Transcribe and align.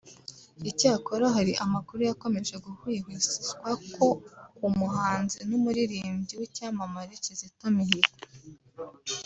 Icyakora 0.69 1.25
hari 1.35 1.53
amakuru 1.65 1.99
yakomeje 2.09 2.55
guhwihwiswa 2.65 3.69
ko 3.95 4.07
ku 4.57 4.67
muhanzi 4.77 5.37
n’umuririmbyi 5.49 6.33
w’icyamamare 6.39 7.13
Kizito 7.23 7.65
Mihigo 7.77 8.13